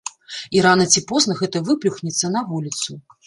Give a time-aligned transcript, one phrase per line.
[0.57, 2.91] І рана ці позна гэта выплюхнецца на вуліцу.